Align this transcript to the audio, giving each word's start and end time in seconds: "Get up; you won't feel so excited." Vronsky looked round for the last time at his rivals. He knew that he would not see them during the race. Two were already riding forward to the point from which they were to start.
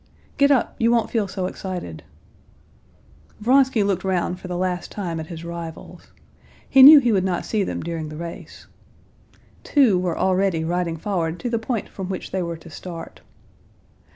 "Get 0.39 0.49
up; 0.49 0.75
you 0.79 0.89
won't 0.89 1.11
feel 1.11 1.27
so 1.27 1.45
excited." 1.45 2.01
Vronsky 3.39 3.83
looked 3.83 4.03
round 4.03 4.39
for 4.39 4.47
the 4.47 4.57
last 4.57 4.89
time 4.91 5.19
at 5.19 5.27
his 5.27 5.45
rivals. 5.45 6.07
He 6.67 6.81
knew 6.81 6.99
that 6.99 7.03
he 7.03 7.11
would 7.11 7.23
not 7.23 7.45
see 7.45 7.63
them 7.63 7.83
during 7.83 8.09
the 8.09 8.17
race. 8.17 8.65
Two 9.63 9.99
were 9.99 10.17
already 10.17 10.63
riding 10.63 10.97
forward 10.97 11.39
to 11.41 11.51
the 11.51 11.59
point 11.59 11.87
from 11.87 12.09
which 12.09 12.31
they 12.31 12.41
were 12.41 12.57
to 12.57 12.69
start. 12.71 13.21